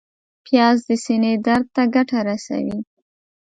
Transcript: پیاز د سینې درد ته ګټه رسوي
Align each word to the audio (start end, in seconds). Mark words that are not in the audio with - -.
پیاز 0.45 0.77
د 0.87 0.91
سینې 1.05 1.33
درد 1.45 1.67
ته 1.75 1.83
ګټه 1.95 2.19
رسوي 2.29 2.79